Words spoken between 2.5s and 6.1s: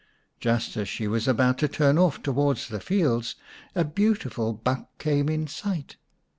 the fields a beautiful buck came in sight.